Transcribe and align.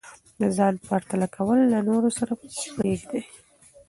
د 0.39 0.41
ځان 0.57 0.73
پرتله 0.87 1.27
کول 1.35 1.59
له 1.71 1.79
نورو 1.87 2.09
سره 2.17 2.31
پریږدئ. 2.75 3.23